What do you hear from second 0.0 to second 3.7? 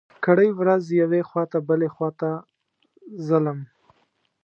کرۍ ورځ يوې خوا ته بلې خوا ته ځلم.